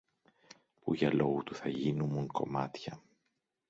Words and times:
που 0.81 0.93
για 0.93 1.13
λόγου 1.13 1.43
του 1.43 1.55
θα 1.55 1.69
γίνουμουν 1.69 2.27
κομμάτια! 2.27 3.01